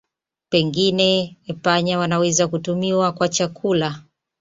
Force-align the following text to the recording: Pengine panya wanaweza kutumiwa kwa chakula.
Pengine 0.49 1.37
panya 1.63 1.99
wanaweza 1.99 2.47
kutumiwa 2.47 3.11
kwa 3.11 3.27
chakula. 3.29 4.03